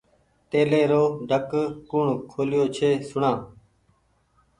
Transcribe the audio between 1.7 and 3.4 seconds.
ڪوٚڻ کوليو ڇي سوڻآ